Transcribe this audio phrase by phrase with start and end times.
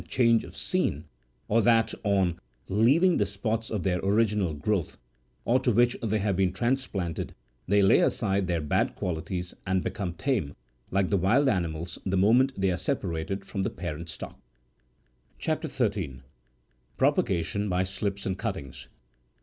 [0.07, 1.05] change of scene,
[1.47, 4.97] or that, on leaving the spots of their original growth,
[5.45, 7.35] or to which they have been transplanted,
[7.67, 10.55] they lay aside their bad qualities and become tame,
[10.89, 14.39] like the wild ani mals, the moment they are separated from the parent stock.
[15.37, 15.61] CHAP.
[15.61, 16.23] 13.
[16.97, 18.87] PROPAGATION BY SLIPS AND CUTTINGS.